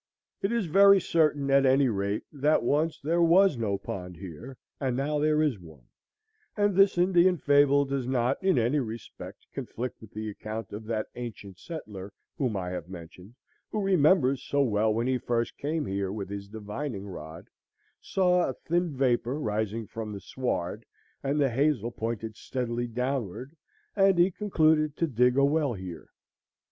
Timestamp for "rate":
1.87-2.23